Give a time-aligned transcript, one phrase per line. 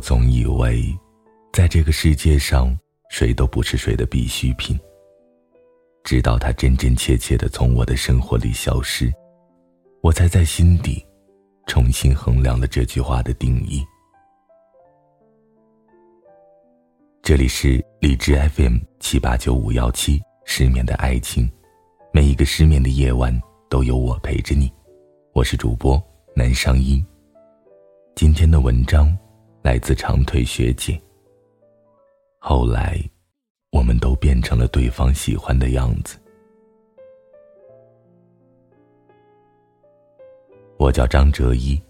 [0.00, 0.98] 总以为，
[1.52, 2.76] 在这个世界上，
[3.10, 4.78] 谁都不是谁的必需品。
[6.02, 9.12] 直到他真真切切的从我的生活里消失，
[10.00, 11.06] 我才在心底
[11.66, 13.84] 重新衡量了这句话的定义。
[17.22, 21.48] 这里是荔枝 FM 七八九五幺七失眠的爱情，
[22.12, 23.38] 每一个失眠的夜晚
[23.68, 24.72] 都有我陪着你。
[25.32, 26.02] 我是主播
[26.34, 27.04] 南商一。
[28.16, 29.16] 今天的文章
[29.62, 30.98] 来自长腿学姐。
[32.38, 32.98] 后来，
[33.70, 36.18] 我们都变成了对方喜欢的样子。
[40.78, 41.80] 我叫张哲一，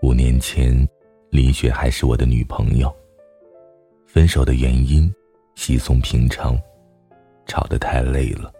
[0.00, 0.88] 五年前，
[1.30, 2.90] 林雪还是我的女朋友。
[4.06, 5.12] 分手的原因
[5.54, 6.58] 稀松平常，
[7.44, 8.50] 吵得太累了。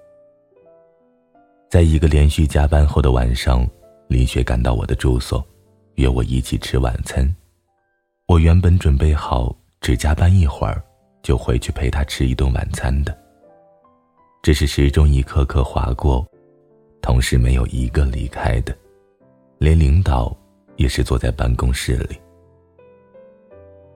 [1.71, 3.67] 在一个连续加班后的晚上，
[4.09, 5.43] 林雪赶到我的住所。
[5.95, 7.35] 约我一起吃晚餐，
[8.29, 10.85] 我原本准备好只加班一会儿，
[11.23, 13.17] 就回去陪他吃一顿晚餐的。
[14.43, 16.27] 只是时钟一刻刻划过，
[17.01, 18.77] 同事没有一个离开的，
[19.57, 20.37] 连领导
[20.77, 22.21] 也是坐在办公室里。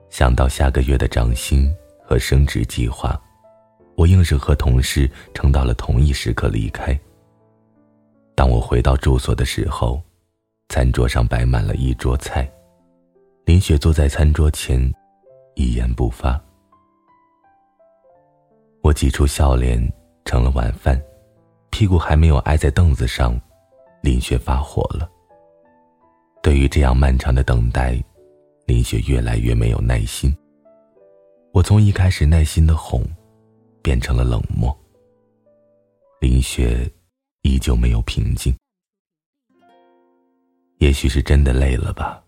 [0.09, 1.71] 想到下个月的涨薪
[2.03, 3.21] 和升职计划，
[3.93, 6.99] 我硬是和同事撑到了同一时刻离开。
[8.33, 10.01] 当我回到住所的时候。
[10.69, 12.51] 餐桌上摆满了一桌菜，
[13.45, 14.79] 林雪坐在餐桌前，
[15.55, 16.41] 一言不发。
[18.81, 19.77] 我挤出笑脸，
[20.23, 20.99] 盛了晚饭，
[21.69, 23.39] 屁股还没有挨在凳子上，
[24.01, 25.09] 林雪发火了。
[26.41, 28.01] 对于这样漫长的等待，
[28.65, 30.33] 林雪越来越没有耐心。
[31.51, 33.03] 我从一开始耐心的哄，
[33.81, 34.75] 变成了冷漠。
[36.21, 36.89] 林雪
[37.41, 38.55] 依旧没有平静。
[40.79, 42.22] 也许是真的累了吧，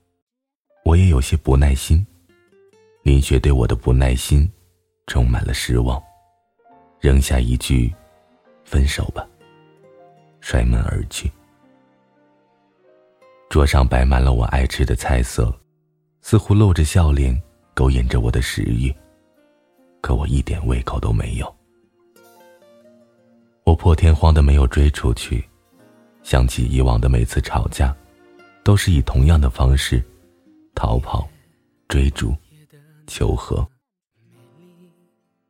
[0.86, 2.06] 我也有些不耐心。
[3.02, 4.48] 林雪对我的不耐心
[5.08, 6.02] 充满了失望，
[7.00, 7.92] 扔下一句
[8.64, 9.28] “分手吧”，
[10.42, 11.30] 摔门而去。
[13.50, 15.52] 桌上摆满了我爱吃的菜色，
[16.22, 17.36] 似乎露着笑脸
[17.74, 18.94] 勾引着我的食欲，
[20.02, 21.56] 可我一点胃口都没有。
[23.64, 25.44] 我破天荒的没有追出去，
[26.22, 27.96] 想起以往的每次吵架。
[28.64, 30.04] 都是以同样的方式
[30.76, 31.28] 逃跑、
[31.88, 32.36] 追逐、
[33.08, 33.68] 求和。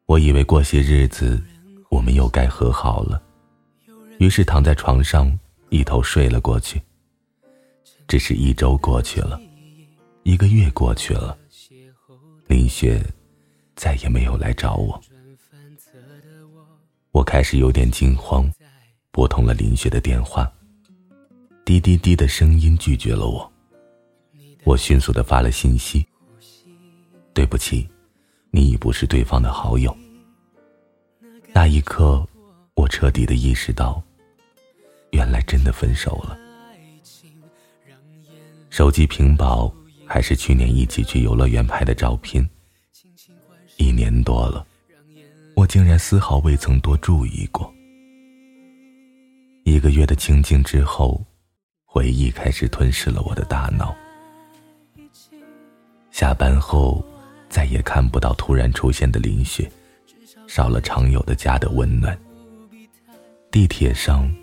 [0.06, 1.44] 我以为过些日子
[1.90, 3.22] 我们又该和好了，
[4.20, 5.38] 于是躺在床上
[5.70, 6.82] 一头睡了过去。
[8.08, 9.42] 只是一周过去了，
[10.22, 11.36] 一个月过去了，
[12.48, 13.04] 林雪
[13.76, 15.02] 再也没有来找我。
[17.12, 18.48] 我开始有点惊慌，
[19.10, 20.52] 拨通了林雪的电话。
[21.66, 23.52] 滴滴滴的声音拒绝了我，
[24.66, 26.06] 我迅速的发了信息
[27.34, 27.88] ：“对不起，
[28.50, 29.96] 你已不是对方的好友。”
[31.54, 32.28] 那一刻，
[32.74, 34.02] 我彻底的意识到，
[35.12, 36.38] 原来真的分手了。
[38.72, 39.72] 手机屏保
[40.06, 42.46] 还是去年一起去游乐园拍的照片，
[43.78, 44.66] 一年多了，
[45.56, 47.72] 我竟然丝毫未曾多注意过。
[49.64, 51.24] 一个月的清静之后。
[51.88, 53.96] 回忆开始吞噬了我的大脑。
[56.16, 57.04] 下班后，
[57.50, 59.70] 再也看不到突然出现的林雪，
[60.48, 62.18] 少了常有的家的温暖。
[63.52, 64.34] 地铁上，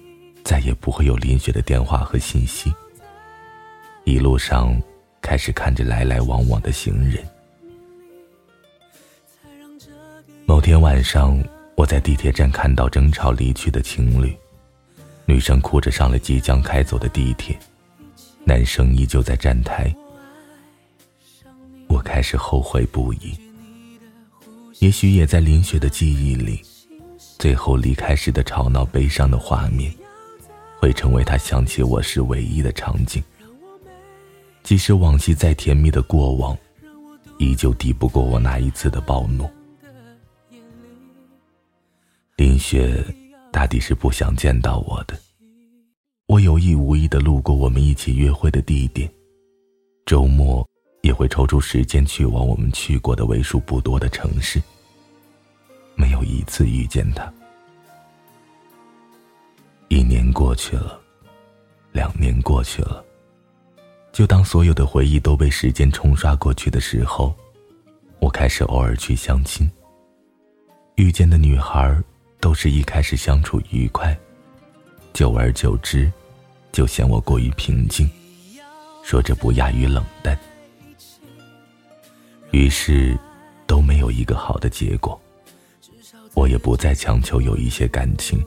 [0.45, 2.71] 再也不会有林雪的电话和信息。
[4.05, 4.79] 一路上，
[5.23, 7.27] 开始看着来来往往的行人。
[10.45, 11.43] 某天晚上，
[11.75, 14.37] 我在地铁站看到争吵离去的情侣。
[15.25, 17.59] 女生哭着上了即将开走的地铁，
[18.45, 19.91] 男生依旧在站台。
[22.03, 23.33] 开始后悔不已。
[24.81, 26.61] 也许也在林雪的记忆里，
[27.39, 29.91] 最后离开时的吵闹、悲伤的画面，
[30.79, 33.23] 会成为她想起我时唯一的场景。
[34.63, 36.57] 即使往昔再甜蜜的过往，
[37.39, 39.49] 依旧抵不过我那一次的暴怒。
[42.37, 43.03] 林雪。
[43.53, 45.15] 大抵是不想见到我的。
[46.27, 49.07] 我有意无意的路过我们一起约会的地点，
[50.07, 50.67] 周末
[51.03, 54.61] 也会抽出时间去往我们去过的为数不多的城市。
[55.95, 57.33] 没有一次遇见他。
[59.89, 60.99] 一年过去了，
[61.93, 63.05] 两年过去了，
[64.13, 67.33] 就当所有的回忆都被时间冲刷过去的时候，
[68.19, 69.71] 我开始偶尔去相亲。
[70.97, 72.03] 遇见的女孩。
[72.43, 74.19] 都是一开始相处愉快，
[75.13, 76.11] 久而久之，
[76.73, 78.11] 就嫌我过于平静，
[79.05, 80.37] 说着不亚于冷淡。
[82.53, 83.19] 于是
[83.67, 85.21] 都没有一个好的结果。
[86.35, 88.43] 我也不再强求有一些感情，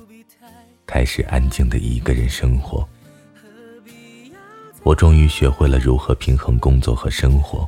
[0.87, 2.87] 开始安静的一个人生活。
[4.83, 7.67] 我终于学会了如何平衡工作和生活，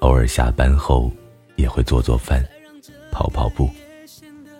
[0.00, 1.10] 偶尔下班后
[1.56, 2.46] 也会做做饭，
[3.10, 3.68] 跑跑步，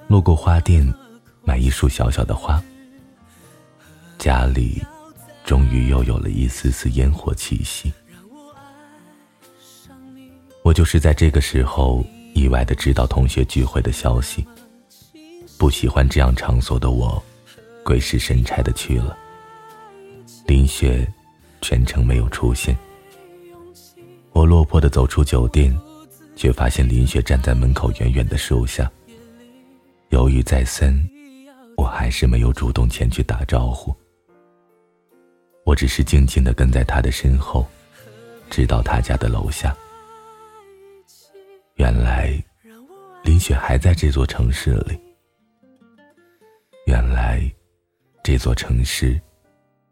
[0.09, 0.87] 路过花店
[1.45, 2.63] 买一束小小的花。
[4.19, 4.83] 家里
[5.45, 7.93] 终于又有了一丝丝烟火气息。
[10.63, 12.05] 我就是在这个时候。
[12.35, 14.43] 意外的知道同学聚会的消息，
[15.59, 17.23] 不喜欢这样场所的我，
[17.85, 19.15] 鬼使神差的去了。
[20.47, 21.07] 林雪
[21.61, 22.75] 全程没有出现，
[24.33, 25.79] 我落魄的走出酒店，
[26.37, 28.91] 却发现林雪站在门口远远的树下。
[30.09, 30.99] 犹豫再三，
[31.77, 33.95] 我还是没有主动前去打招呼。
[35.67, 37.67] 我只是静静的跟在她的身后，
[38.49, 39.77] 直到她家的楼下。
[41.83, 42.33] 原来，
[43.25, 44.97] 林雪还在这座城市里。
[46.87, 47.53] 原来，
[48.23, 49.21] 这座城市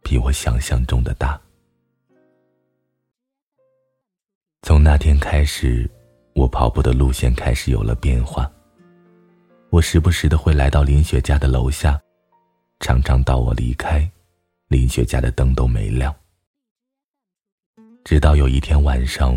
[0.00, 1.36] 比我想象中的大。
[4.62, 5.90] 从那天开始，
[6.32, 8.48] 我跑步的路线开始有了变化。
[9.70, 12.00] 我时不时的会来到林雪家的楼下，
[12.78, 14.08] 常常到我离开，
[14.68, 16.14] 林雪家的灯都没亮。
[18.04, 19.36] 直到有一天晚上，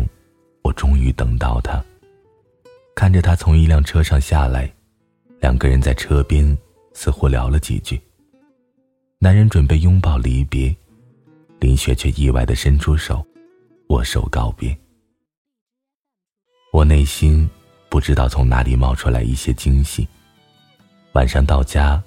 [0.62, 1.84] 我终于等到她。
[2.94, 4.72] 看着他从一辆车上下来，
[5.40, 6.56] 两个人在车边
[6.94, 8.00] 似乎聊了几句。
[9.18, 10.74] 男人准备拥抱离别，
[11.58, 13.26] 林雪却意外的伸出手，
[13.88, 14.76] 握手告别。
[16.72, 17.48] 我内心
[17.88, 20.06] 不知道从哪里冒出来一些惊喜。
[21.12, 22.02] 晚上到家，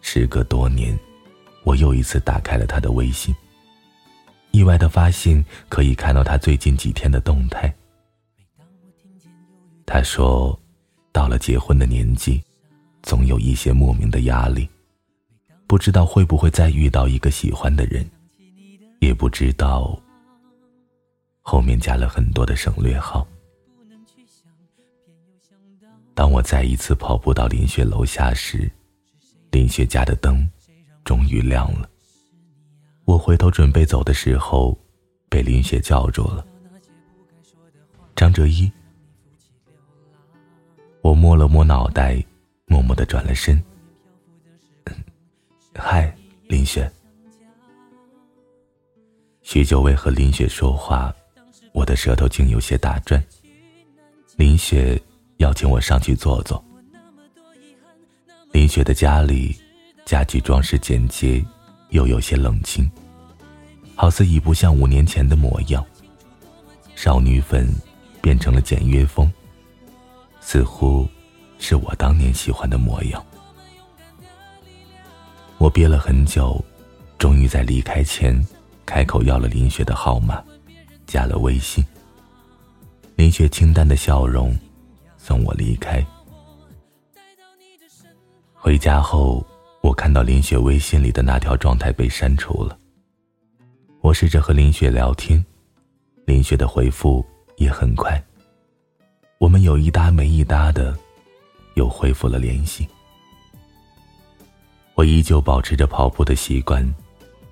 [0.00, 0.96] 时隔多年，
[1.64, 3.34] 我又一次打开了他的微信，
[4.52, 7.72] 意外的发现可以看到他最近几天的动态。
[9.90, 10.56] 他说
[11.12, 12.42] ：“到了结婚的年纪，
[13.02, 14.68] 总有一些莫名的压力，
[15.66, 18.06] 不知道会不会再遇到一个喜欢的人，
[19.00, 19.98] 也不知道。”
[21.40, 23.26] 后面加了很多的省略号。
[26.14, 28.70] 当我再一次跑步到林雪楼下时，
[29.50, 30.46] 林雪家的灯
[31.02, 31.88] 终于亮了。
[33.06, 34.78] 我回头准备走的时候，
[35.30, 36.46] 被林雪叫住了。
[38.14, 38.70] 张哲一。
[41.08, 42.22] 我摸了摸脑袋，
[42.66, 43.58] 默默的转了身。
[45.74, 46.14] 嗨，
[46.48, 46.90] 林雪。
[49.40, 51.10] 许久未和林雪说话，
[51.72, 53.24] 我的舌头竟有些打转。
[54.36, 55.00] 林雪
[55.38, 56.62] 邀请我上去坐坐。
[58.52, 59.56] 林雪的家里
[60.04, 61.42] 家具装饰简洁，
[61.88, 62.86] 又有些冷清，
[63.94, 65.82] 好似已不像五年前的模样。
[66.94, 67.66] 少女粉
[68.20, 69.32] 变成了简约风。
[70.50, 71.06] 似乎
[71.58, 73.22] 是我当年喜欢的模样。
[75.58, 76.64] 我憋了很久，
[77.18, 78.42] 终于在离开前
[78.86, 80.42] 开口要了林雪的号码，
[81.06, 81.84] 加了微信。
[83.14, 84.58] 林雪清淡的笑容
[85.18, 86.02] 送我离开。
[88.54, 89.46] 回家后，
[89.82, 92.78] 我看到林雪微信里的那条状态被删除了。
[94.00, 95.44] 我试着和林雪聊天，
[96.24, 97.22] 林雪的回复
[97.58, 98.18] 也很快。
[99.38, 100.96] 我们有一搭没一搭的，
[101.74, 102.88] 又恢复了联系。
[104.94, 106.84] 我依旧保持着跑步的习惯，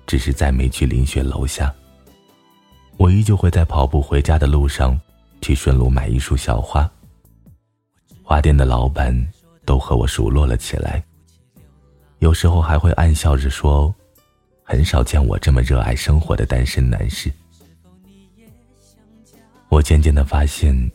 [0.05, 1.73] 只是再没去林雪楼下。
[2.97, 4.99] 我依旧会在跑步回家的路上，
[5.41, 6.89] 去顺路买一束小花。
[8.21, 9.15] 花店的老板
[9.63, 11.01] 都和我熟络了起来，
[12.19, 13.95] 有时候还会暗笑着说
[14.61, 17.31] ：“很少见我这么热爱生活的单身男士。”
[19.69, 20.91] 我渐渐的发现。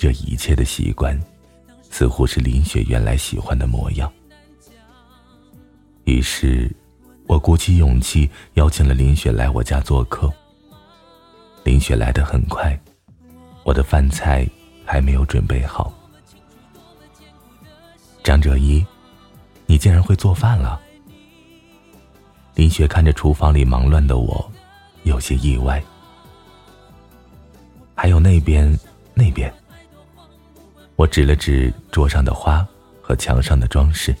[0.00, 1.14] 这一切的习惯，
[1.90, 4.10] 似乎是林雪原来喜欢的模样。
[6.04, 6.74] 于是，
[7.26, 10.32] 我鼓起勇气邀请了林雪来我家做客。
[11.64, 12.80] 林雪来的很快，
[13.62, 14.48] 我的饭菜
[14.86, 15.92] 还没有准备好。
[18.24, 18.82] 张哲一，
[19.66, 20.80] 你竟然会做饭了？
[22.54, 24.50] 林雪看着厨房里忙乱的我，
[25.02, 25.84] 有些意外。
[27.94, 28.74] 还有那边，
[29.12, 29.52] 那边。
[31.00, 32.62] 我指了指桌上的花
[33.00, 34.14] 和墙上的装饰，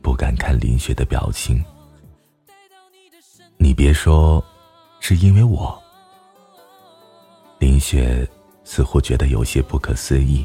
[0.00, 1.62] 不敢看林雪的表情。
[3.58, 4.42] 你别说，
[4.98, 5.78] 是因为我。
[7.58, 8.26] 林雪
[8.64, 10.42] 似乎觉得有些不可思议。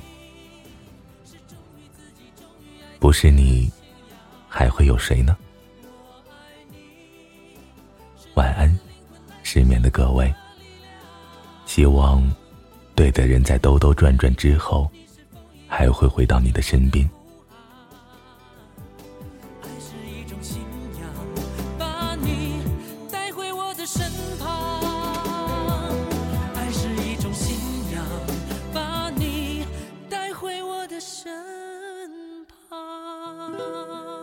[3.00, 3.71] 不是你，
[4.50, 5.38] 还会有谁呢？
[8.33, 8.77] 晚安，
[9.41, 10.35] 失眠的各位。
[11.65, 12.21] 希望
[12.93, 14.91] 对的人在兜兜转转之后，
[15.67, 17.10] 还会回到你的身边。
[19.62, 20.62] 爱是一种信
[21.00, 21.10] 仰
[21.77, 22.62] 把你
[23.12, 24.81] 带回我的身旁。
[26.55, 27.55] 爱是一种信
[27.93, 28.05] 仰
[28.74, 29.65] 把你
[30.10, 31.34] 带回我的身
[32.69, 34.14] 旁。